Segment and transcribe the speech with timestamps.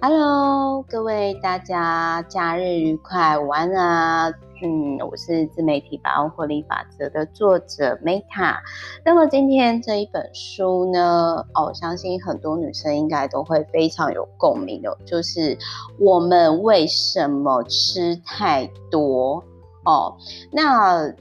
[0.00, 4.32] Hello，各位大家假日愉快，午安啊！
[4.62, 8.58] 嗯，我是自媒体百万获利法则的作者 Meta。
[9.04, 15.58] 那么今天这一本书呢，哦，相信很多女生应该都会非常有共鸣的，就是
[15.98, 19.42] 我们为什么吃太多
[19.84, 20.16] 哦？
[20.52, 21.12] 那。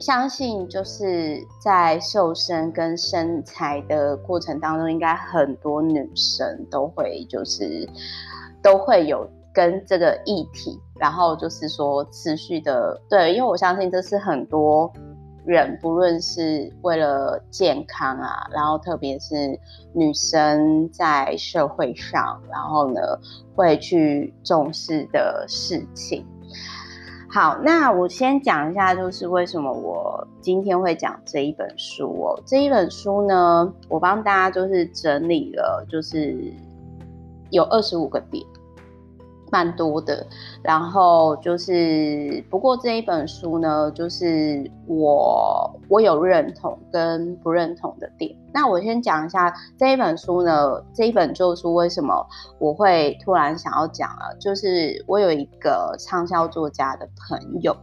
[0.00, 7.86] 相信就是在瘦身跟身材的过程当中，应该很多女生都会就是
[8.62, 14.90] 都会有跟这个议题，然后就是说持续的对，因为我相信这是很多
[15.44, 19.60] 人不论是为了健康啊，然后特别是
[19.92, 23.00] 女生在社会上，然后呢
[23.54, 26.24] 会去重视的事情。
[27.32, 32.42] 好，那我先讲一下，就是为什么我今天会讲这一本书哦。
[32.44, 36.52] 这一本书呢，我帮大家就是整理了，就是
[37.50, 38.44] 有二十五个点。
[39.50, 40.24] 蛮多的，
[40.62, 48.34] 然后就是，不过这一本书呢，就是我我有认同跟不认同的点。
[48.52, 52.26] 那我先讲一下这一本书呢，这一本旧书为什么
[52.58, 57.76] 我会突然想要讲了，就是我有一个畅销作家的朋友，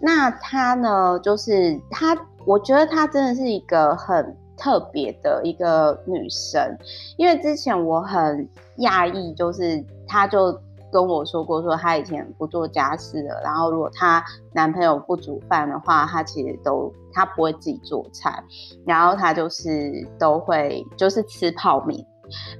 [0.00, 6.76] 那他呢，就是他，我觉得他真的是一个很特别的一个女生，
[7.16, 10.60] 因为之前我很讶异，就是她就。
[10.92, 18.42] 跟我说过，说她以前不做家事的，然后如果她男朋友不煮饭的话，她其实都她不会自己做菜，
[18.84, 22.04] 然后她就是都会就是吃泡面。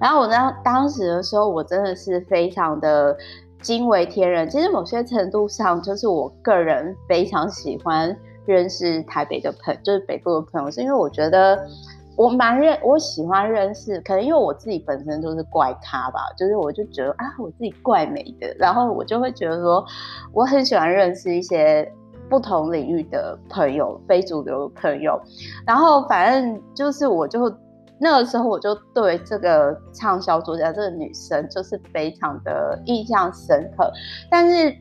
[0.01, 3.17] 然后我呢，当时的时候，我真的是非常的
[3.61, 4.49] 惊为天人。
[4.49, 11.67] 其实某些程度上，就是我个人非常喜欢认识台北的朋友，就是北部的朋友，是因为我觉得。
[12.17, 19.85] 我蛮认，我喜欢认识，可能因为我自己本身就是怪咖吧，就是我就觉得啊，我自己怪美的，然后我就会觉得说，
[20.33, 21.87] 我很喜欢认识一些
[22.31, 25.21] 不同领域的朋友，非主流朋友，
[25.67, 27.55] 然后反正就是我就
[28.01, 33.93] 那个时候我就对这个畅销作家这个女生就是非常的印象深刻，
[34.31, 34.75] 但是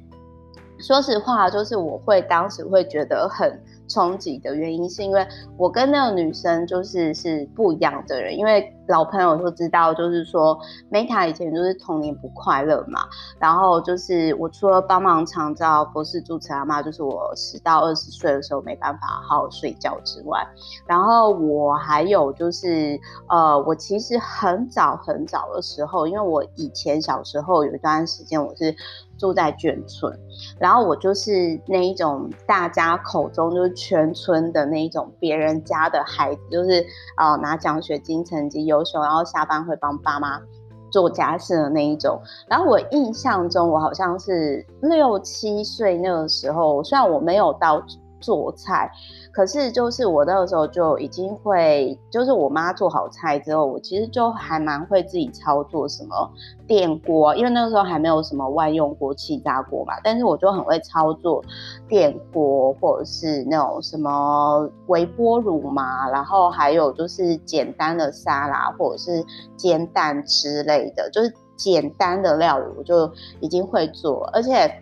[0.80, 3.62] 说实话，就是我会当时会觉得很。
[3.88, 5.26] 冲击的原因是因为
[5.58, 10.58] 我跟那个女生就是是不一样的人，因为老朋友都知道，就是说
[10.92, 13.02] Meta 以前就是童年不快乐嘛，
[13.40, 20.46] 然后就是我除了帮忙长照佛事住持阿嬷，就是我十到二十岁的时候没办法好好睡觉之外，
[20.86, 28.76] 然后我还有就是呃，我其实很早很早的时候，因为我以前小时候有一段时间我是。
[29.18, 30.14] 住在眷村，
[30.60, 36.86] 然后我就是那一种大家口中就是全村的那一种别人家的孩子，就是
[37.18, 40.40] 呃拿奖学金成绩优秀，然后下班会帮爸妈
[40.92, 42.22] 做家事的那一种。
[42.48, 47.82] 然后我印象中，我好像是六七岁那个时候，虽然我没有到
[48.20, 48.92] 做菜。
[49.36, 56.16] 可是，就是我那个时候就已经会，就是我妈做好菜之后，我其实就还蛮会自己操作什么
[56.66, 59.96] 电锅，因为那个时候还没有什么万用锅、气炸锅嘛。
[60.02, 61.44] 但是我就很会操作
[61.86, 69.22] 电锅，或者是那种什么微波炉嘛，然后还有就是简单的沙拉或者是
[69.58, 74.82] 煎蛋之类的，就是简单的料理，我就已经会做，而且。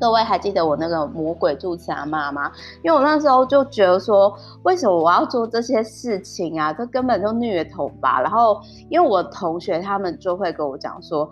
[0.00, 2.50] 各位还记得我那个魔鬼住持阿嬷吗？
[2.82, 6.72] 因为我那时候就觉得说，为什么我要做这些事情啊？
[6.72, 8.20] 这根本就虐童吧。
[8.20, 11.30] 然后，因为我同学他们就会跟我讲说，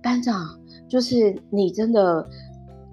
[0.00, 0.34] 班长，
[0.88, 2.24] 就是你真的，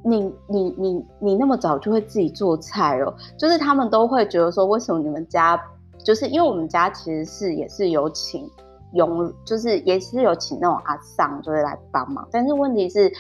[0.04, 3.14] 你你你你那么早就会自己做菜哦。
[3.38, 5.62] 就是他们都会觉得说，为什么你们家，
[6.04, 8.50] 就是因为我们家其实是也是有请
[8.94, 12.28] 佣，就是也是有请那种阿桑，就会来帮忙。
[12.32, 13.14] 但是问题是。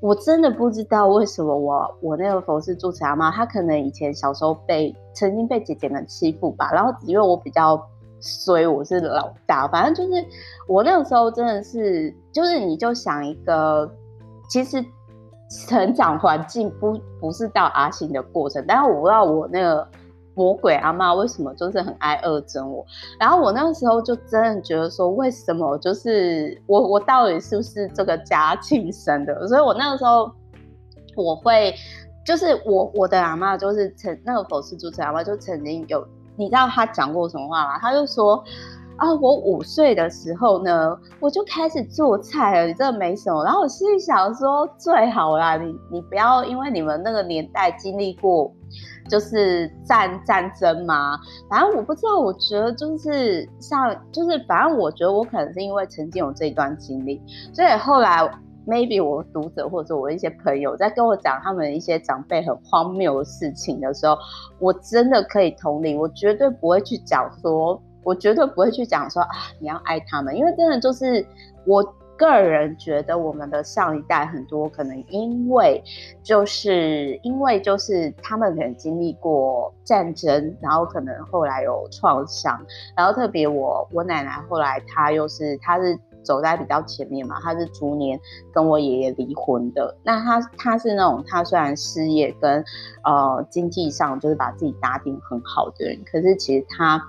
[0.00, 7.80] 我真的不知道为什么我我那个佛事住持阿嬷，她可能以前小时候被曾经被姐姐们欺负吧，然后因为我比较
[8.20, 10.24] 衰，我是老大，反正就是
[10.66, 13.90] 我那个时候真的是，就是你就想一个，
[14.48, 14.84] 其实
[15.66, 19.86] 成长环境不不是到阿信的过程，但是我不知道我那个。
[20.34, 22.86] 魔鬼阿嬷为什么就是很爱恶整我？
[23.18, 29.46] 然后我那个时候就真的觉得说，为什么就是我我到底是不是这个家亲生的？
[29.48, 30.30] 所以我那个时候
[31.16, 31.74] 我会
[32.24, 36.06] 就是我我的阿嬷就是曾那个佛事主持阿嬷就曾经有，
[36.36, 37.78] 你知道他讲过什么话吗？
[37.78, 38.42] 他就说
[38.96, 43.44] 啊，我五岁的时候呢，我就开始做菜了，你这没什么。
[43.44, 48.50] 然后我心里想说，最好啦，你你不要因为你们那个年代经历过。
[49.10, 51.18] 就是战战争吗？
[51.50, 57.20] 反正我不知道，我觉得就是像就是反正我觉得我可能是因为曾经有这一段经历，
[57.52, 58.30] 所以后来。
[58.66, 64.16] maybe 我读者或者我一些朋友在跟我讲他们一些长辈很荒谬的事情的时候，
[64.58, 71.26] 我真的可以同理，我绝对不会去讲说，我绝对不会去讲说啊，你要爱他们，因为真的就是
[71.64, 71.82] 我
[72.20, 75.82] 个人觉得我们的上一代很多可能因为
[76.22, 82.60] 就是因为就是他们可能经历过战争，然后可能后来有创伤，
[82.94, 85.98] 然后特别我我奶奶后来她又是她是。
[86.22, 88.20] 走在比较前面嘛，他是逐年
[88.52, 89.96] 跟我爷爷离婚的。
[90.04, 92.62] 那他他是那种，他虽然事业跟
[93.04, 97.02] 呃经济上就是把自己打点很好的人，可是其实他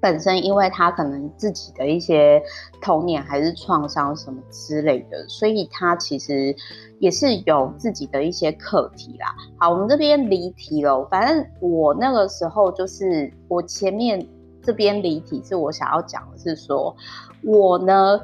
[0.00, 2.42] 本身，因为他可能自己的一些
[2.80, 6.54] 童年还是创伤什么之类的，所以他其实
[6.98, 9.34] 也是有自己的一些课题啦。
[9.58, 11.04] 好，我们这边离题了。
[11.06, 14.26] 反正我那个时候就是我前面。
[14.62, 16.92] 这边离题是我想要讲的是说，
[17.44, 18.20] 我呢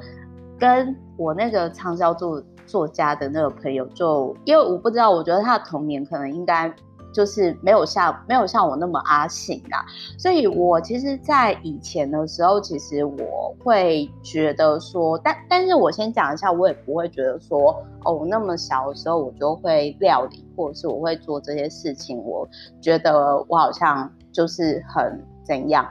[0.58, 6.68] 跟我那个畅销作作家的那个朋友就，就因为我不知道，我觉得他的童年可能应该
[7.12, 9.84] 就是没有像没有像我那么阿信啦，
[10.18, 22.48] 所以我其实，在以前的时候，其实我会觉得说，但但是我先讲一下，我也不会觉得说，哦，那么小的时候我就会料理，或者是我会做这些事情，我
[22.80, 25.86] 觉得我好像就是很怎样。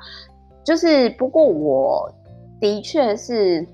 [0.63, 2.11] 就是，不过我
[2.59, 3.67] 的确是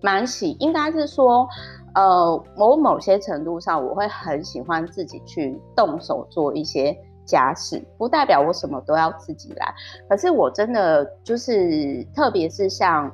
[0.00, 1.48] 蛮喜，应该是说，
[1.94, 9.74] 呃，某某些程度上，我会很喜欢自己去动手做一些家事，不代表我什么都要自己来。
[10.08, 13.10] 可是我真的就是，特别是像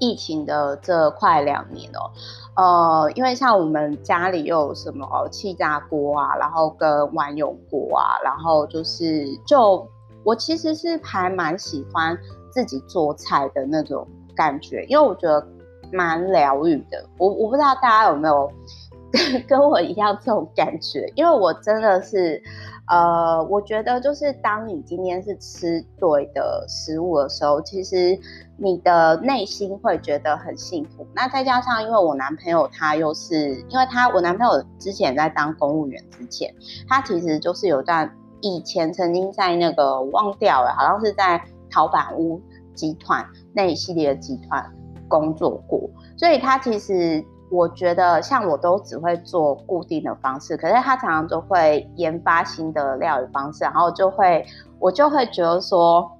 [0.00, 2.10] 疫情的这快两年哦，
[2.56, 9.86] 呃，因为像我们家里又有什么气炸锅啊，然后跟碗有锅啊，然后就是就。
[10.24, 12.16] 我其实是还蛮喜欢
[12.48, 14.06] 自己做菜的那种
[14.36, 15.44] 感觉，因为我觉得
[15.92, 17.04] 蛮疗愈的。
[17.18, 18.50] 我我不知道大家有没有
[19.46, 22.42] 跟我一样这种感觉，因为我真的是，
[22.88, 28.18] 呃，我觉得就是当你今天是吃对的食物的时候，其实
[28.56, 31.06] 你的内心会觉得很幸福。
[31.14, 36.54] 那再加上，因为我男朋友他又是，因为他我男朋友之前在当公务员之前，
[36.88, 38.10] 他其实就是有段。
[38.44, 41.40] 以前曾经在那个忘掉了，好像是在
[41.70, 42.42] 陶板屋
[42.74, 43.24] 集团
[43.54, 44.68] 那一系列的集团
[45.12, 45.78] 工作过，
[46.16, 54.42] 所以他其实我觉得像我都只会做固定的方式，可是他常常都会研发新的料理方式，然后就会
[54.78, 56.10] 我就会觉得说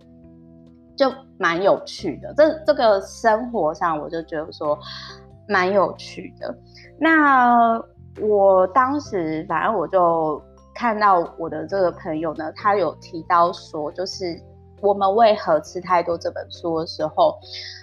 [0.95, 4.79] 就蛮有趣的，这这个生活上我就觉得说
[5.49, 6.55] 蛮有趣的。
[7.01, 7.83] 那
[8.21, 10.43] 我当时反正我就。
[10.75, 14.35] 看到我的这个朋友呢，他有提到说，就是
[14.83, 17.39] 我们为何吃太多这本书的时候，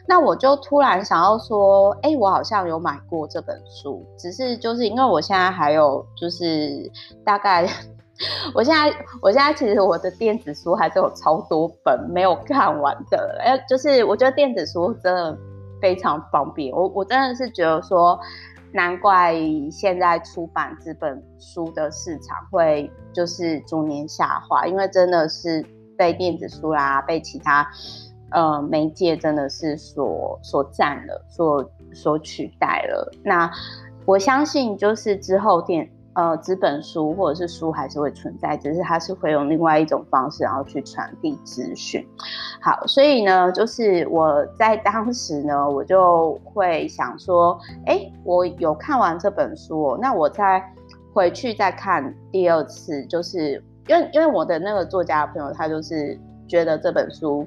[0.08, 6.92] 那我就突然想要说，哎，我好像有买过这本书，只是就是因为我现在还有就是
[7.24, 7.68] 大概，
[8.54, 15.38] 我现在我现在其实我的电子书还是有超多本没有看完的，哎，就是我觉得电子书真的
[15.82, 18.20] 非常方便，我我真的是觉得说。
[18.72, 19.34] 难怪
[19.72, 25.66] 现在出版这本书的市场会就是逐年下滑，因为真的是
[26.00, 27.70] 被电子书啦，被其他
[28.32, 33.12] 呃媒介真的是所所占了，所所取代了。
[33.24, 33.52] 那
[34.06, 35.88] 我相信就是之后电。
[36.14, 42.06] 呃，纸本书或者是书还是会存在，只是它是会用另外一种方式，然后去传递资讯。
[42.60, 50.62] 好，所以呢，就是我在当时呢，我就会想说，哎，我有看完这本书，那我再
[51.14, 56.16] 回去再看第二次，就是因为因为我的那个作家朋友，他就是
[56.48, 57.46] 觉得这本书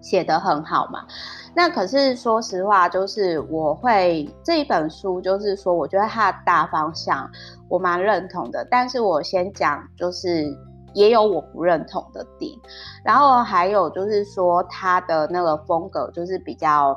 [0.00, 1.06] 写得很好嘛。
[1.54, 7.30] 那可是说实话，就是我会这一本书，就是说我觉得它的大方向
[7.68, 10.44] 我蛮认同的，但是我先讲，就是
[10.94, 12.52] 也有我不认同的点，
[13.04, 16.94] 然后还有就是说它的那个风格就是比较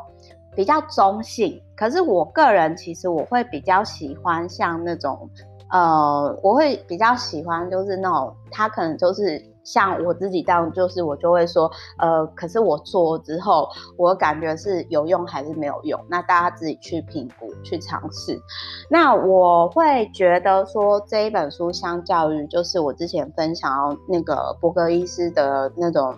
[0.56, 5.30] 比较中性，可是我个人其实我会比较喜欢像那种，
[5.70, 9.42] 呃，我会比较喜欢就是那种他可能就是。
[9.66, 16.04] 像我自己这样，就是我就会说，呃，可是我做之后，我感觉是有用还是没有用？
[16.10, 18.42] 那大家自己去评估、去尝试。
[18.90, 26.16] 那我会觉得说，这一本书相较于就是我之前分享那个伯格医师的那种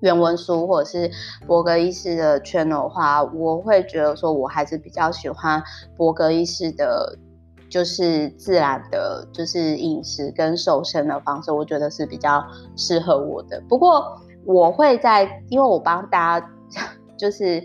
[0.00, 1.08] 原文书，或者是
[1.46, 5.62] 伯格医师的 channel 的话，我会觉得说我还是比较喜欢
[5.96, 7.16] 伯格医师的。
[7.74, 12.40] 就是自然的，就是饮食跟瘦身的方式，我觉得是比较
[12.76, 13.60] 适合我的。
[13.68, 16.46] 不过我会在，因为我帮大家，
[17.18, 17.60] 就是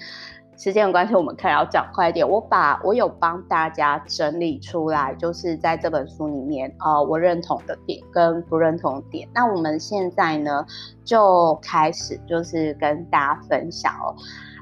[0.58, 2.28] 时间的关系，我们可能要讲快一点。
[2.28, 9.30] 我把我有帮大家整理出来，就是在这本书里面，呃，我认同的点跟不认同的点。
[9.32, 10.66] 那我们现在呢，
[11.06, 14.16] 就开始就是跟大家分享哦。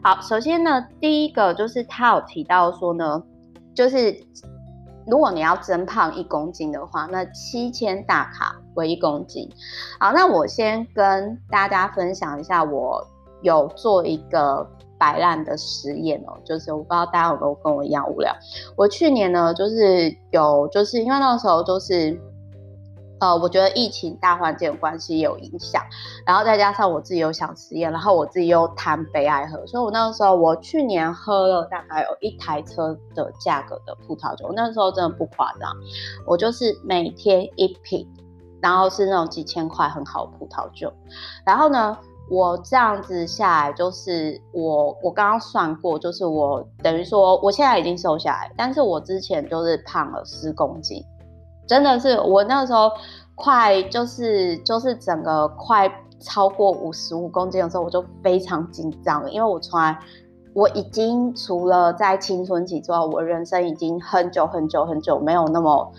[0.04, 3.24] 好，首先呢，第一个就是他有提到说呢，
[3.74, 4.14] 就是。
[5.08, 9.50] 如果你要增胖一公斤的话，那七千大卡为一公斤。
[10.00, 13.06] 好，那我先跟大家分享一下，我
[13.42, 18.34] 有做一个摆烂的实验哦，就是我不知道大家有没有跟我一样无聊。
[18.76, 22.20] 我去年呢，就是有，就是因为那个时候就是。
[23.20, 25.82] 呃，我觉得疫情大环境的关系有影响，
[26.26, 35.72] 然后再加上我自己又想实验，然后我自己又贪杯爱喝，所以我那个时候我去年喝了大概有一台车的价格的葡萄酒，那时候真的不夸张，
[36.28, 38.08] 我就是每天一瓶，
[38.62, 40.94] 然后是那种几千块很好的葡萄酒，
[41.44, 41.98] 然后呢，
[42.30, 51.04] 我这样子下来就是我我刚刚算过，就是我等于说我现在已经瘦下来，但是我之前就是胖了十公斤。
[51.68, 52.90] 真的是我那个时候
[53.36, 60.00] 快就是就是整个快超过五十五公斤的时候，我就非常紧张，因为我从来
[60.56, 65.92] 我已经除了在青春期之外，我人生已经很久很久很久没有那么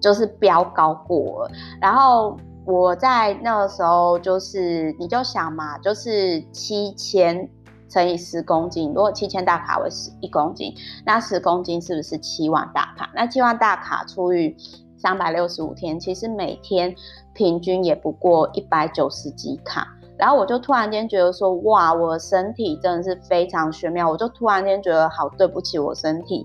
[0.00, 1.50] 就是飙高过了。
[1.80, 7.48] 然后我在那个时候就是你就想嘛，就是七千
[7.88, 10.74] 乘以十公斤，如果七千大卡为十一公斤，
[11.06, 13.08] 那十公斤是不是七万大卡？
[13.14, 14.56] 那七万大卡除以
[15.00, 16.94] 三百六十五天，其实每天
[17.32, 19.88] 平均也不过一百九十几卡，
[20.18, 26.44] 然后我就突然间觉得说，哇，我的身体真的是非常玄妙，我就突然间觉得好对不起我身体。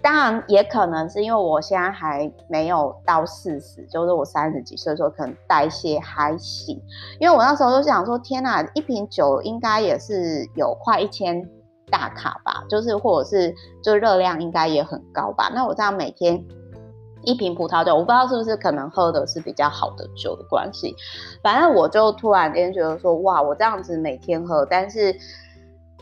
[0.00, 6.80] 当然也可能是因为我现在还没有到四十，就是我三十几岁的时候，可能代谢还行。
[7.18, 11.42] 因为我那时候就想说，天哪，一瓶酒应该也是有快一千
[11.90, 13.52] 大卡吧，就是或者是
[13.82, 15.50] 就热量应该也很高吧。
[15.54, 16.44] 那我这样每天。
[17.28, 20.96] 一瓶葡萄酒，我不知道是不是可能喝的是比较好的酒的关系，
[21.42, 25.14] 反正我就突然间觉得说，哇，我这样子每天喝，但是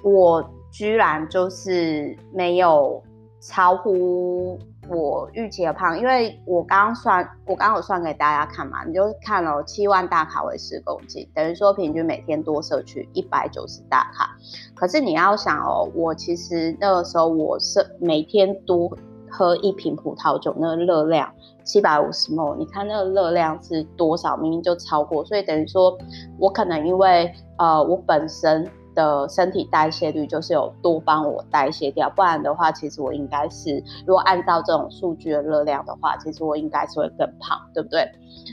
[0.05, 3.03] 我居然就是没有
[3.41, 4.57] 超乎
[4.89, 14.31] 我预期的胖，因为我刚刚算，我刚刚有算给大家看嘛，你就看了七万大卡为十公斤，等于说平均每天多摄取一百九十大卡，
[14.77, 18.97] 可是你要想哦，我其实那个时候我是每天多。
[19.31, 21.33] 喝一瓶葡萄酒，那个热量
[21.65, 24.37] 七百五十 ml，你看那个热量是多少？
[24.37, 25.97] 明明就超过，所以等于说，
[26.39, 38.09] 我可能因为呃，我本身的身体代谢率就是有多帮我代谢掉，不然的话，其实我应该是，如果按照这种数据的热量的话，其实我应该是会更胖，对不对？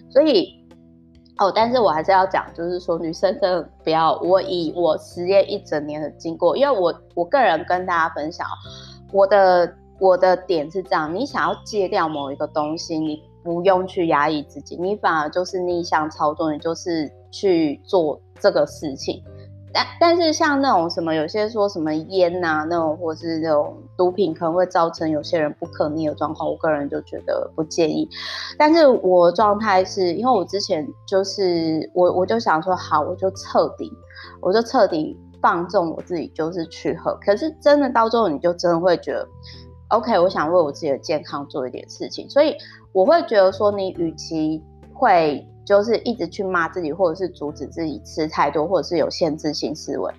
[0.09, 0.53] 所以
[1.37, 8.47] 哦，但是我还是要讲，就是说女生真的不要，我以我实验一整年的经过，因为我我个人跟大家分享
[9.11, 9.71] 我的。
[10.03, 19.23] 我的点是这样，你想要戒掉某一个东西，你不用去压抑自己，你反而就是逆向操作，你就是去做这个事情。
[19.71, 26.49] 但但是像那种什么，有些说什么烟呐、啊，那种或是那种毒品，可能会造成有些人不可逆的状况。
[26.49, 28.05] 我个人就觉得不建议。
[28.57, 33.89] 但是我状态是因为我之前就是我我就想说，好，我就彻底，
[34.41, 37.17] 我就彻底放纵我自己，就是去喝。
[37.25, 39.25] 可是真的到最后，你就真的会觉得。
[39.93, 42.55] OK，我想为我自己的健康做一点事情，所以
[42.91, 44.59] 我会觉得说，你与其
[44.91, 50.11] 会就是一直去骂自己，或者是阻止自己吃太多，或者是有限制性思维，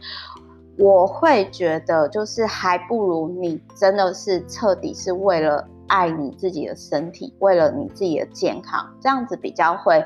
[0.79, 10.01] 我会觉得就是还不如你真的是彻底是为了爱你自己的身体，为了你自己的健康，这样子比较会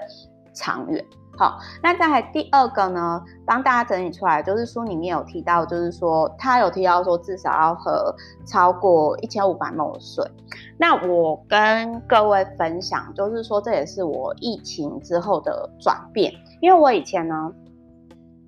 [0.54, 1.04] 长远。
[1.38, 8.12] 好，那再来第二个呢，帮大家整理出来，就是书里面有提到，就是说他有提到说至少要喝
[8.44, 10.28] 超过一千五百 ml 的水。
[10.76, 17.52] 那我跟各位分享，就是说这也是我疫情之后的转变，因为我以前呢，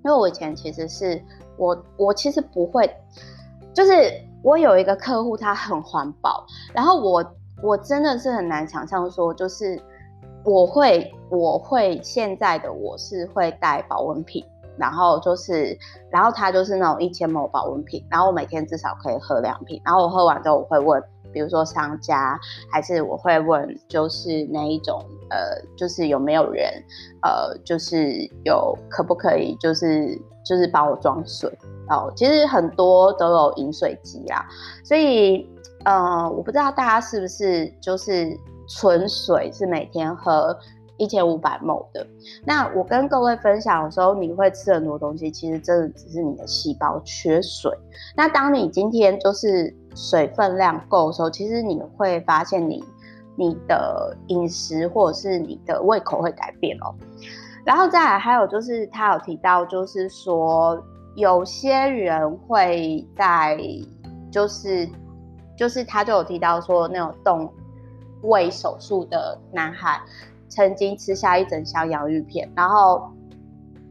[0.03, 1.23] 因为我以前其实是
[1.55, 2.93] 我我其实不会，
[3.73, 3.91] 就是
[4.43, 7.25] 我有一个客户他很环保，然后我
[7.63, 9.81] 我真的是很难想象说就是。
[10.43, 14.43] 我会，我会现在的我是会带保温瓶，
[14.75, 15.77] 然后就是，
[16.09, 22.39] 然后它就是那种一千 ml 保温瓶，然后我每天至少可以喝两瓶，然后我喝完之后我会问，比如说商家，
[22.71, 26.71] 还是我会问，就是那一种，呃，就是有没有人，
[27.21, 28.11] 呃，就是
[28.43, 31.47] 有可不可以，就是就是帮我装水，
[31.87, 34.43] 哦，其实很多都有饮水机啊，
[34.83, 35.47] 所以，
[35.85, 38.35] 呃，我不知道大家是不是就是。
[38.77, 40.57] 纯水是每天喝
[40.97, 42.05] 一千五百 ml 的。
[42.45, 47.71] 那我跟各位分享的时候，你会吃很多东西，其实真的只是你的细胞缺水。
[48.15, 52.83] 那当你今天就是水分量够的时候，其实你会发现你
[53.35, 56.93] 你的饮食或者是你的胃口会改变哦。
[57.65, 60.81] 然后再来还有就是他有提到，就是说
[61.15, 63.59] 有些人会在
[64.31, 64.87] 就是
[65.57, 67.51] 就是他就有提到说那种动
[68.23, 70.01] 胃手术的男孩
[70.49, 73.01] 曾经吃下一整箱洋芋片，然后。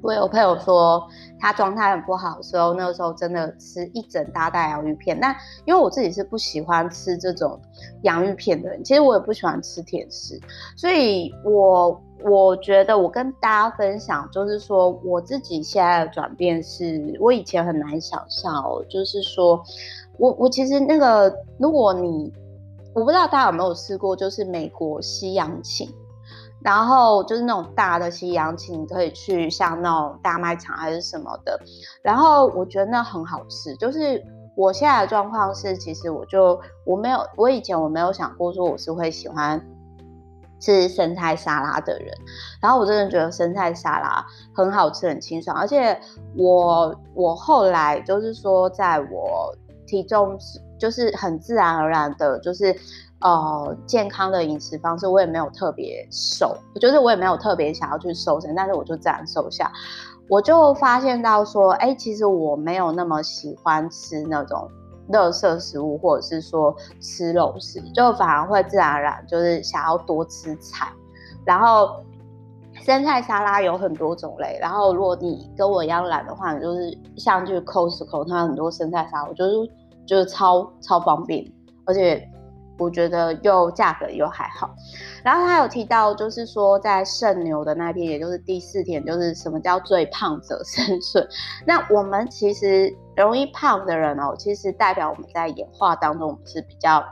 [0.03, 1.07] 我有朋友说，
[1.39, 5.21] 他状态很不好的时候，那个时候真的吃一整大袋洋芋片。
[5.21, 5.31] 那
[5.67, 7.61] 因为我自己是不喜欢吃这种
[8.01, 10.41] 洋芋片的人，其实我也不喜欢吃甜食，
[10.75, 19.63] 所以我我觉得我跟大家分享，就是说我自己现在的转变是，我以前很难想象哦，就是说
[20.17, 22.33] 我我其实那个，如果你
[22.95, 25.89] 我不知道大家有没有试过，就是美国西洋芹。
[26.63, 31.59] 然后就是那种大的西洋芹，你可以去像那种大卖场还是什么的。
[32.03, 33.75] 然后我觉得那很好吃。
[33.77, 34.23] 就是
[34.55, 39.59] 我现在的状况是，其实我就我没有，我以前我没有想过说我是会喜欢
[40.61, 42.15] 吃生菜沙拉的人。
[42.61, 44.23] 然后我真的觉得生菜沙拉
[44.55, 45.57] 很好吃，很清爽。
[45.57, 45.99] 而且
[46.37, 49.57] 我我后来就是说，在我
[49.91, 50.39] 体重
[50.79, 52.75] 就是很自然而然的，就是。
[53.23, 59.71] 呃，健康的饮食方式，我也没有特别瘦，就是我也没有特别想要去瘦身，但是我就自然瘦下。
[60.27, 64.67] 我就发现到说，哎、其实我没有那么喜欢吃那种
[65.11, 70.91] 垃圾食物，或者是说吃肉食，就反而会自然而然就是想要多吃菜。
[71.45, 72.03] 然后
[72.73, 79.71] 生菜沙拉有很多种类，然后如果你跟我一样懒的话，你就是像去 Costco，它很多生菜沙拉，我就是
[80.11, 81.45] 就是超超方便，
[81.87, 82.29] 而且。
[82.83, 84.75] 我觉得又价格又还好，
[85.23, 91.29] 然后他有提到，就是说在肾牛的那篇，也就是第四天，就是什么叫最胖者生顺。
[91.67, 97.05] 那我们其实容易胖的人哦，其实代表我们在演化当中，我们是比较，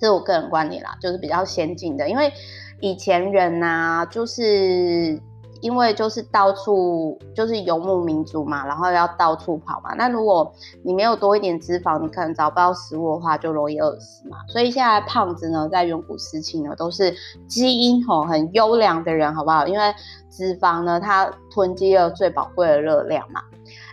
[0.00, 2.32] 这是我个人观点啦，就是比较先进的，因为
[2.80, 5.20] 以前人呐、啊，就是。
[5.62, 9.94] 因为就是到处就是游牧民族嘛，然后要到处跑嘛。
[9.96, 14.36] 那如果你没有多一点脂肪，你可能找不到食物的话，就容易饿死嘛。
[14.48, 17.14] 所以现在胖子呢，在远古时期呢，都是
[17.46, 19.66] 基因吼很优良的人，好不好？
[19.66, 19.94] 因为
[20.28, 23.40] 脂肪呢，它囤积了最宝贵的热量嘛。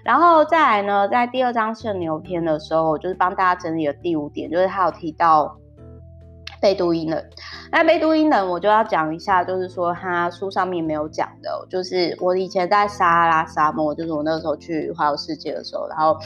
[0.04, 5.56] 然后再来呢，在第二章肾牛篇的时候，就是帮大家整理了第五点，就是他有提到。
[6.62, 7.24] 贝都因了，
[7.72, 16.18] 那贝都因人我就要讲一下，就是说他书上面没有讲的，就是我以前在撒哈拉沙漠，就是我那个时候去环游世界的时候，然后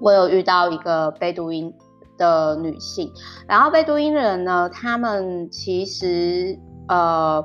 [0.00, 1.72] 我有遇到一个贝都因
[2.16, 3.12] 的女性，
[3.46, 7.44] 然后贝都因人呢，他们其实呃。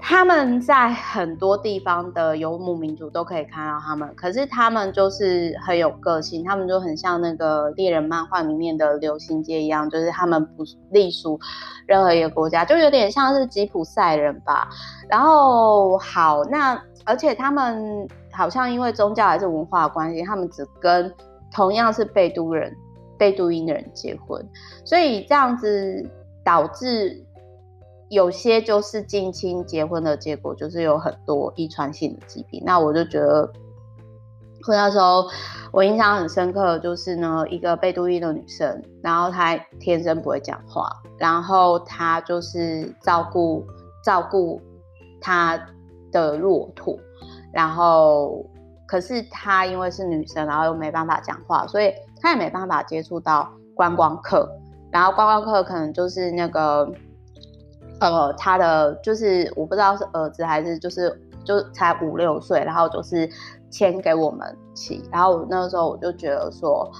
[0.00, 11.38] 他们在很多地方的游牧民族都可以看到他们，可是他们就是很有个性，他们就很像那个猎人漫画里面的流星街一样，就是他们不隶属
[11.86, 14.68] 任何一个国家，就有点像是吉普赛人吧。
[15.08, 21.12] 然后好，那而且他们好像因为宗教还是文化关系，他们只跟
[21.52, 22.72] 同样是贝都人、
[23.18, 24.48] 贝都因的人结婚，
[24.84, 26.08] 所以这样子
[26.44, 27.24] 导致。
[28.10, 32.62] 有些就是近亲结婚的结果，就是有很多遗传性的疾病。
[32.64, 33.52] 那我就觉得，
[34.68, 35.26] 那时候
[35.72, 43.62] 我印象很深刻就是呢，一个贝都因的女生，然后她天生不会讲话，然后她就是照顾
[44.02, 44.58] 照顾
[45.20, 45.60] 她
[46.10, 46.98] 的骆驼，
[47.52, 48.42] 然后
[48.86, 51.92] 可是她因为是女生，然后又没办法讲话，所以
[52.22, 54.48] 她也没办法接触到观光客，
[54.90, 56.90] 然后观光客可能就是那个。
[58.00, 63.28] 呃，他的就是我不知道是儿子还是就是就才五六岁，然后就是
[63.70, 66.90] 牵给我们骑，然后那个时候我就觉得说，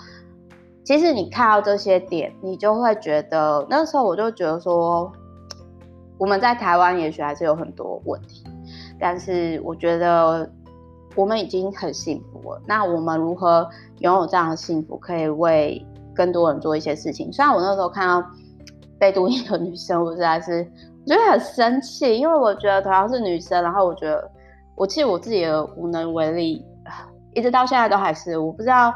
[0.85, 5.13] 其实你看到这些点，你就会觉得那时候我就觉得说，
[6.19, 8.43] 我们在台湾也许还是有很多问题，
[8.99, 10.51] 但是我觉得
[11.15, 12.61] 我们已经很幸福了。
[12.67, 17.33] 那我们如何拥有这样的幸福，可以为更多人做一些事情？
[17.33, 18.27] 虽然我那时候看到
[18.99, 20.67] 贝都因的女生，我实在是。
[21.09, 24.31] 我觉得很生气，因为我觉得同样是女生，然后我觉得
[24.75, 26.63] 我其实我自己也无能为力，
[27.33, 28.93] 一直到现在都还是我不知道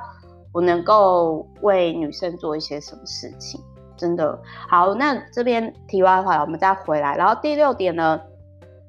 [0.53, 3.59] 我能够为女生做一些什么事情，
[3.97, 4.39] 真的。
[4.69, 7.17] 好，那这边题外话，我们再回来。
[7.17, 8.21] 然后第六点呢，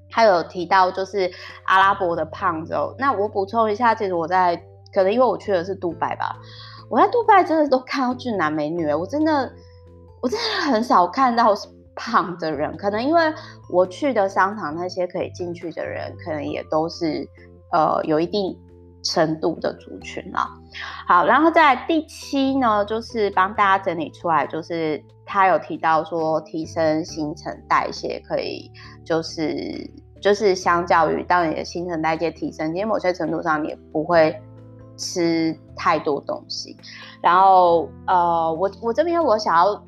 [0.09, 1.31] 他有提到就是
[1.63, 2.93] 阿拉伯的胖子哦。
[2.99, 4.53] 那我补充一下，其实我在
[4.93, 6.35] 可能因为我去的是杜拜吧，
[6.89, 9.49] 我在杜拜真的都看到俊男美女，我真的
[10.21, 11.55] 我真的很少看到。
[11.95, 13.21] 胖的人，可能因为
[13.69, 17.27] 我去的商场那些可以进去的人，可能也都是
[17.71, 18.57] 呃有一定
[19.03, 20.47] 程度的族群啦。
[21.07, 28.71] 好，然后在第七呢，就是帮大家整理出来，就是他有提到说提升新陈代谢可以，
[29.05, 29.89] 就是
[30.21, 34.35] 就是相较于当你的新陈代谢提升，其实某些程度上你也不会
[34.97, 36.75] 吃太多东西。
[37.21, 39.83] 然后呃，我我这边我想要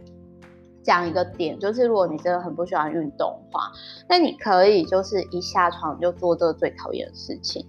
[0.85, 3.71] 讲一个点，就是如果你真的很不喜欢运动的话，
[4.07, 7.65] 那你可以就是一下床就做这个最讨厌的事情。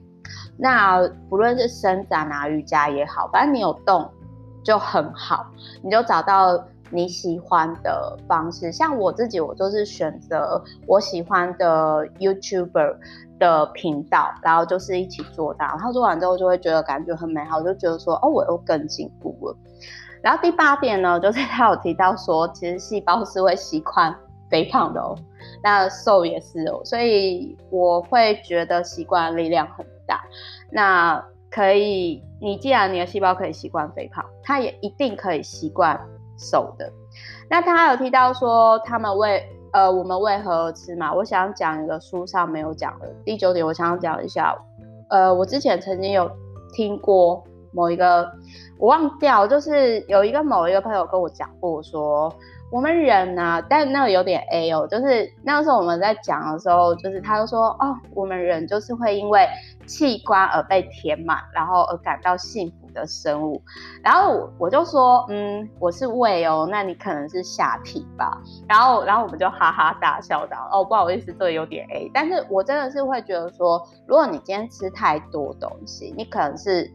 [0.58, 4.08] 那不论是伸展啊、瑜伽也好，反正你有动
[4.62, 5.46] 就很好，
[5.82, 8.70] 你就找到你喜欢的方式。
[8.70, 12.96] 像我自己，我就是选择我喜欢的 YouTuber
[13.38, 19.56] 的频道，然后就是一起做到，然后做完之后就会觉得感觉很美好，就觉得说哦，我又更进步了。
[20.22, 24.14] 然后第八点呢，就是他有提到说，其实细胞是会习惯
[24.50, 25.16] 肥胖的哦，
[25.62, 30.22] 那瘦也是哦，所以我会觉得习惯力量很大。
[30.70, 35.98] 那可以，你既然你的细胞可以习惯肥胖，它也一定可以习惯
[36.38, 36.90] 瘦的。
[37.48, 41.12] 那他有提到说，他们为呃我们为何而吃嘛？
[41.14, 44.56] 我想讲一个书上没有讲的第九点，我想讲一下。
[45.08, 46.28] 呃，我之前曾经有
[46.72, 47.42] 听过
[47.76, 48.28] 某一个，
[48.78, 52.34] 我忘掉，就是有一个某一个朋友跟我讲过说。
[52.68, 59.48] 我们人呢、啊，但那个有点 A 哦，就是那个时候我们在讲的时候，就是他就说哦，我们人就是会因为
[59.86, 63.62] 器官而被填满，然后而感到幸福的生物。
[64.02, 68.36] 然后我就说，嗯，我是胃哦，那你可能是下体吧。
[68.68, 72.10] 然后，然后我们就哈哈大笑的哦，不好意思，这个有点 A。
[72.12, 76.90] 但是我真的是会觉得说，如果你今天吃太多东西，你可能是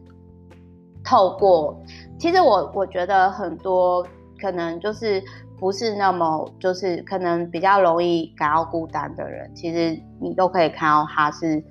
[1.04, 1.76] 透过，
[2.18, 4.06] 其实我我觉得很多
[4.40, 5.22] 可能就是。
[5.62, 11.62] 不是那么，就是可能比较容易感到孤单的人，其实你都可以看到他是，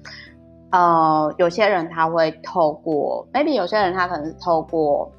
[0.71, 5.11] 呃，有些人他会透过，maybe 有些人他可能是透过，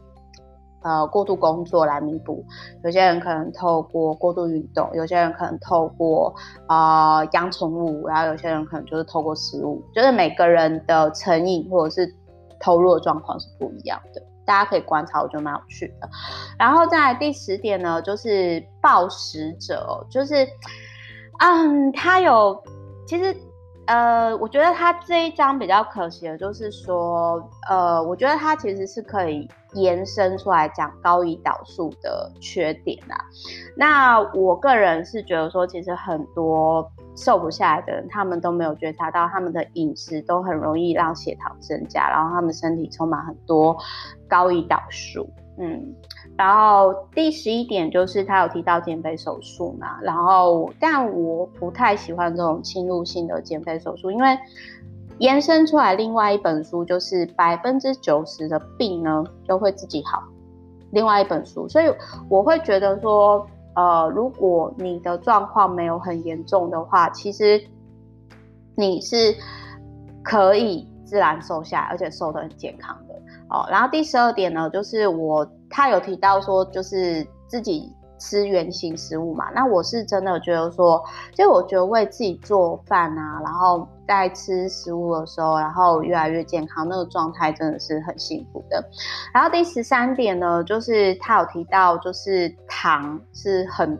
[0.81, 2.43] 呃，过度工作来弥补，
[2.83, 6.35] 有些人可能透过过度运动，有些人可能透过
[6.67, 12.11] 呃养宠物，然后有些人可能就是透过食物，就是每个人的成瘾或者是
[12.63, 14.23] 投入的状况是不一样的。
[14.45, 16.09] 大家可以观察，我觉得蛮有趣的。
[16.59, 20.45] 然后在第十点呢，就是暴食者，就是，
[21.39, 22.61] 嗯，他有，
[23.07, 23.37] 其实，
[23.87, 33.17] 呃，我觉得他这一章比较可惜的，就是说，呃，我觉得他其实是可以延伸出来讲高胰岛素的缺点啦。
[33.77, 36.91] 那我个人是觉得说，其实很多。
[37.15, 43.77] 瘦不下来的人，他们都没有觉察到，他们的饮食都很容易让血糖增加，然后他们身体充满很多
[44.27, 45.29] 高胰岛素。
[45.59, 45.95] 嗯，
[46.37, 54.39] 然后第十一点就是他有提到减肥手术嘛，然后但我不太喜欢这种侵入性的减肥手术，因为
[55.19, 60.23] 延伸出来另外一本书就是百分之九十的病呢都会自己好，
[60.93, 61.93] 另外一本书，所以
[62.31, 63.47] 我会觉得说。
[63.75, 67.63] 呃，如果你的状况没有很严重的话，其实
[68.77, 69.35] 你是
[70.23, 73.15] 可以自然瘦下来，而且瘦得很健康的
[73.49, 73.67] 哦。
[73.71, 77.93] 然后第十二点呢，就是我他有提到说，就是自己。
[78.23, 81.03] 吃原型食物嘛，那我是真的觉得说，
[81.35, 88.83] 就我觉得为自己做饭啊，然后在吃食物的时候，然后越来越健康，那个状态真的是很幸福的。
[89.35, 93.99] 然后第十三点呢，就是他有提到，就是糖是很。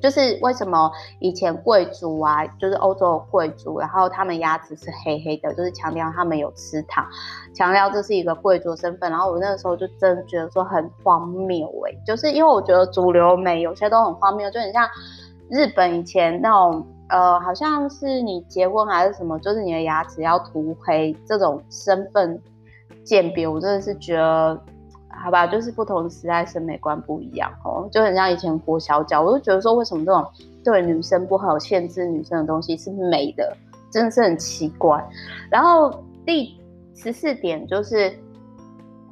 [0.00, 7.06] 就是为什么以前贵族啊，就是欧洲的贵族，然后他们牙齿是黑黑的，就是强调他们有吃糖，
[7.54, 9.10] 强调这是一个贵族身份。
[9.10, 14.88] 然后我那个时候就真的觉得说很荒谬哎，就是因为我觉得主流美有些都很荒谬，就很像
[15.48, 22.40] 日本以前那种呃，好像是你结婚还是什么，就是你的牙齿要涂黑这种身份
[23.04, 24.60] 鉴别，我真的是觉得。
[25.12, 30.24] 好吧，就是不同时代审美观不一样哦，就很像以前裹小脚，我就觉得说，为什么这种
[30.64, 33.54] 对女生不好、限制女生的东西是美的，
[33.90, 35.04] 真的是很奇怪。
[35.50, 35.92] 然后
[36.24, 36.56] 第
[36.94, 38.10] 十四点就是，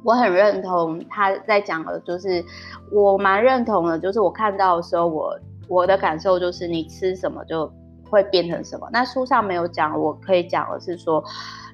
[0.03, 2.43] 我很认同他在讲的，就是
[2.91, 7.71] 我蛮认同的，就是我看到的时候，我我的感受就是，你吃什么就
[8.09, 8.89] 会变成什么。
[8.91, 11.23] 那书上没有讲，我可以讲的是说，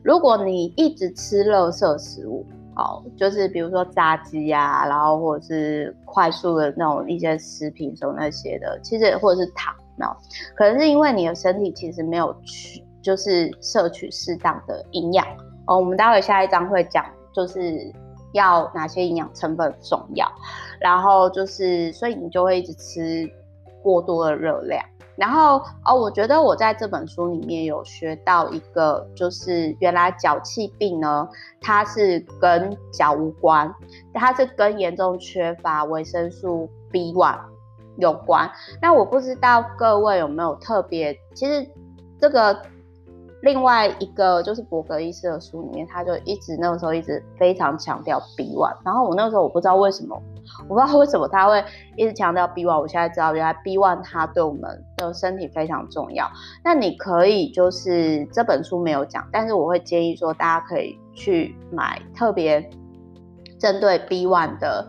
[0.03, 2.45] 如果你一直吃垃圾食物。
[2.75, 10.05] 哦，就是比如说炸鸡呀，然后或者是快速的那种一些食品什么那些的，其实或者是糖，那
[10.55, 15.25] 可能是因为你的身体其实没有去，就是摄取适当的营养。
[15.67, 17.91] 哦，我们待会下一章会讲，就是
[18.33, 20.29] 要哪些营养成分重要，
[20.79, 23.27] 然后就是所以你就会一直吃
[23.81, 24.83] 过多的热量。
[25.17, 31.27] 然后哦，我觉得我在这本书里面有学到一个，就是原来脚气病呢，
[31.61, 33.73] 它是跟脚无关，
[34.13, 37.37] 它是跟严重缺乏维生素 B1
[37.97, 38.51] 有关。
[38.81, 41.67] 那我不知道各位有没有特别，其实
[42.19, 42.57] 这个。
[43.41, 50.19] 另外一个就是伯格医师的书里面，他就一直那个时候一直非常强调 B1，然后我那个时候我不知道为什么，
[50.67, 51.63] 我不知道为什么他会
[51.95, 56.29] 一直强调 B1，我现在知道原来 B1 它对我们的身体非常重要。
[56.63, 62.69] 那你可以就是这本书没有讲，但是我会建议说大家可以去买特别
[63.59, 64.87] 针对 B1 的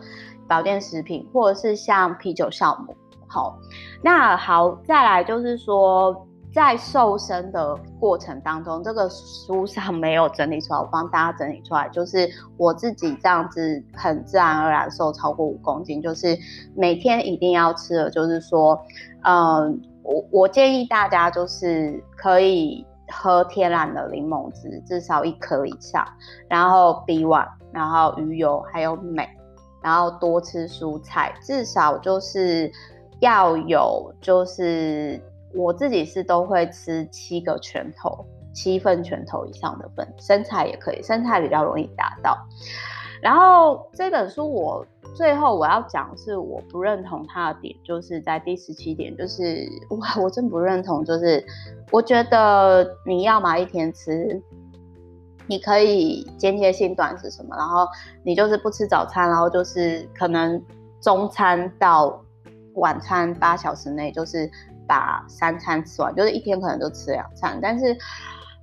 [0.49, 2.97] 保健食品，或者是像啤酒酵母。
[3.29, 3.59] 好，
[4.03, 6.26] 那好，再来就是说。
[6.57, 16.35] 在瘦身的过程当中，这个书上没有整理出来，我帮大家整理出来，就是我自己这样子很自然而然瘦超过五公斤，就是
[16.75, 18.81] 每天一定要吃的，就是说，
[19.25, 26.03] 嗯，我我建议大家就是可以喝天然的柠檬汁，至少一颗以上，
[26.49, 29.29] 然后 B1，然后鱼油还有镁，
[29.83, 32.73] 然后多吃蔬菜，至少就是
[33.21, 35.23] 要有就是。
[35.57, 42.37] 我自己是都会吃七个拳头，七份拳头以上的份，生菜也可以，生菜比较容易达到。
[43.23, 51.43] 然后这本书我最后我要讲是我不认同它的点，就是在第十七点，就是哇，我真不认同，就是
[51.91, 54.41] 我觉得你要嘛一天吃，
[55.47, 57.87] 你可以间歇性断食什么，然后
[58.23, 60.63] 你就是不吃早餐，然后就是可能
[61.01, 62.23] 中餐到
[62.75, 64.51] 晚餐八小时内就是。
[64.87, 67.97] 把三餐吃完，就是一天可能就吃两餐，但是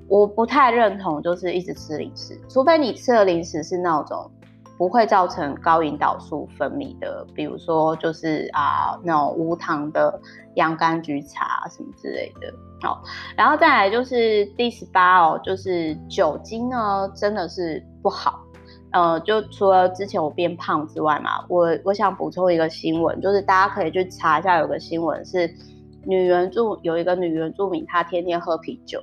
[0.08, 4.30] 我不太认同，就是一直吃零食，除非你吃的零食是那种
[4.78, 10.20] 不会造成高胰岛素分泌的，比如说就是啊那种无糖的
[10.56, 12.54] 洋甘菊茶什么之类的。
[12.82, 13.02] 好，
[13.38, 18.42] 然后再来就是第十八哦，就是酒精呢真的是不好。
[18.92, 25.50] 呃，就除了之前我变胖之外嘛，我我想补充一个新闻，就是大家可以去查一下，有个新闻是。
[26.06, 29.00] 女原住有一个女原住民，她天天喝啤酒，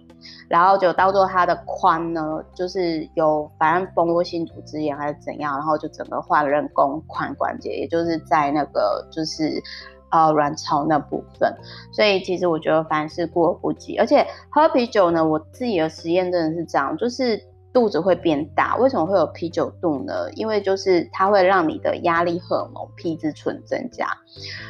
[0.48, 9.62] 然后就当做她的髋呢，就是有反正蜂窝性组织炎还是怎样，然后就整个换人工髋关节，也就是在那个就是
[10.10, 11.54] 呃卵巢那部分。
[11.92, 17.49] 所以其实我觉得凡事过犹不及，而且喝啤酒呢，我自己的实验真的是这样，就是。
[17.72, 20.28] 肚子会变大，为什么会有啤酒肚呢？
[20.32, 24.08] 因为就是它会让你的压力荷尔蒙皮质醇增加。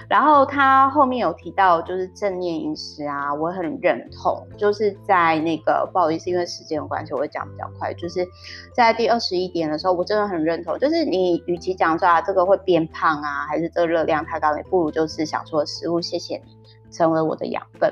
[0.08, 4.46] 然后他后面有提到就是正念饮食啊，我很认同。
[4.58, 7.94] 就是在那个不好意思，因为时间有关系，我会讲比较快。
[7.94, 8.26] 就是
[8.74, 10.78] 在第二十一点的时候，我真的很认同。
[10.78, 16.52] 就是你与其讲说啊这个会变胖啊，还是这个热量太高，你不如就是想说食物，谢谢你
[16.90, 17.90] 成为我的养分。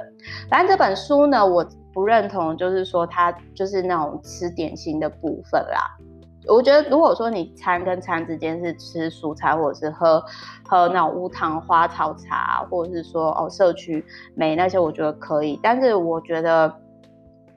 [0.51, 1.67] 反正这本书呢，我。
[1.99, 5.99] 不认同，就是说他就是那种吃点心的部分啦。
[6.47, 10.25] 我觉得如果说你餐跟餐之间是吃蔬菜，或者是喝
[10.65, 14.05] 喝那种无糖花草茶，或者是说哦摄取
[14.37, 15.59] 镁那些，我觉得可以。
[15.61, 16.73] 但是我觉得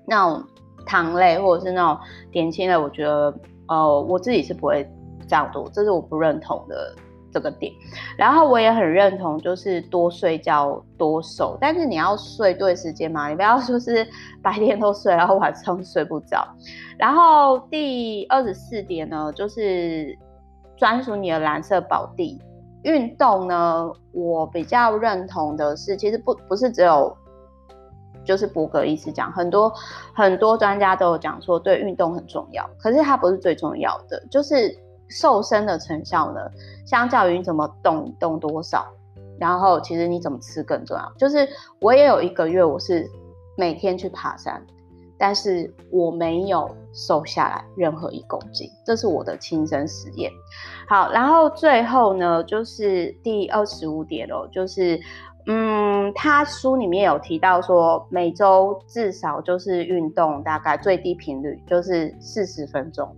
[0.08, 0.44] 那种
[0.88, 3.32] 糖类或者是那种点心类，我觉得
[3.68, 4.92] 呃我自己是不会
[5.28, 6.96] 这样做，这是我不认同的。
[7.32, 7.72] 这个点，
[8.18, 14.06] 然后我也很认同，就是多睡觉多瘦，但是你要睡对时间嘛，你不要说是
[14.42, 16.48] 白天都睡，然后晚上睡不着。
[16.98, 20.18] 然后第二十四点呢，就是
[20.76, 22.40] 专属你的蓝色宝地
[22.84, 27.16] 运动呢，我比较认同的是，其实不不是只有
[28.26, 29.74] 就是伯格医师讲，很多
[30.14, 34.78] 很多专家都有讲说，对运动很重要，可是它不是最重要的，就是。
[35.12, 36.40] 瘦身的成效呢，
[36.86, 38.88] 相较于你怎么动动多少，
[39.40, 41.12] 然后其实你怎么吃更重要。
[41.18, 41.48] 就是
[41.80, 43.08] 我也有一个月，我是
[43.58, 44.66] 每天去爬山，
[45.18, 50.32] 但是我没有瘦下来任何一公斤，这是我的亲身实验。
[50.88, 55.00] 好，然后最后呢，就是第二十五点哦，就是
[55.48, 63.16] 嗯，他书里面有提到说，每周至少就是运动大概最低频率就是四十分钟。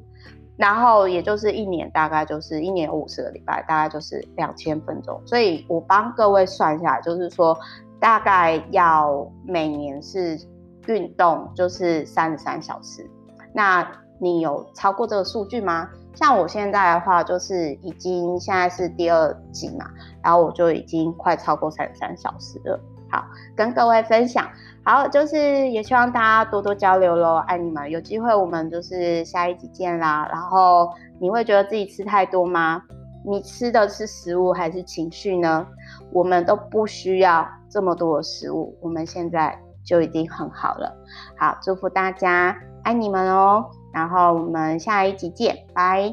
[0.55, 5.19] 然后也就是一年，大概就是一年五十个礼拜，大概就是两千分钟。
[5.25, 7.57] 所以我帮各位算下来，就是说
[7.99, 10.39] 大概要每年是
[10.87, 13.09] 运动就是三十三小时。
[13.53, 13.85] 那
[14.19, 15.89] 你有超过这个数据吗？
[16.13, 19.89] 像我现在的话，就是已经现在是第二季嘛，
[20.23, 22.79] 然后我就已经快超过三十三小时了。
[23.13, 23.23] 好，
[23.55, 24.49] 跟各位分享。
[24.83, 27.87] 好，就是也希望大家多多交流喽，爱你们。
[27.91, 30.27] 有机会我们就是下一集见啦。
[30.31, 32.81] 然后你会觉得自己吃太多吗？
[33.23, 35.67] 你吃的是食物还是情绪呢？
[36.11, 40.91] 我们都不需要这么多的食物，我们现在就已经很好了。
[41.37, 43.63] 好，祝福大家，爱你们哦。
[43.93, 46.11] 然后我们下一集见，拜。